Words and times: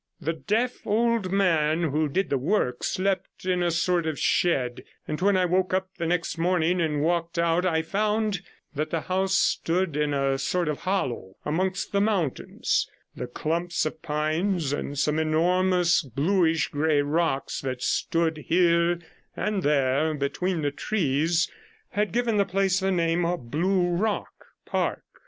The 0.19 0.33
deaf 0.33 0.87
old 0.87 1.31
man 1.31 1.83
who 1.83 2.09
did 2.09 2.31
the 2.31 2.37
work 2.39 2.83
slept 2.83 3.45
in 3.45 3.61
a 3.61 3.69
sort 3.69 4.07
of 4.07 4.17
shed, 4.17 4.83
and 5.07 5.21
when 5.21 5.37
I 5.37 5.45
woke 5.45 5.75
up 5.75 5.89
the 5.99 6.07
next 6.07 6.39
morning 6.39 6.81
and 6.81 7.03
walked 7.03 7.37
out 7.37 7.67
I 7.67 7.83
found 7.83 8.41
that 8.73 8.89
the 8.89 9.01
house 9.01 9.35
stood 9.35 9.95
in 9.95 10.11
a 10.11 10.39
sort 10.39 10.69
of 10.69 10.79
hollow 10.79 11.35
amongst 11.45 11.91
the 11.91 12.01
mountains; 12.01 12.89
the 13.15 13.27
clumps 13.27 13.85
of 13.85 14.01
pines 14.01 14.73
and 14.73 14.97
some 14.97 15.19
enormous 15.19 16.01
bluish 16.01 16.69
grey 16.69 17.03
rocks 17.03 17.61
that 17.61 17.83
stood 17.83 18.45
here 18.47 18.95
24 19.35 19.43
and 19.45 19.61
there 19.61 20.13
between 20.15 20.63
the 20.63 20.71
trees 20.71 21.47
had 21.89 22.11
given 22.11 22.37
the 22.37 22.43
place 22.45 22.79
the 22.79 22.89
name 22.91 23.23
of 23.23 23.51
Blue 23.51 23.87
Rock 23.89 24.47
Park. 24.65 25.03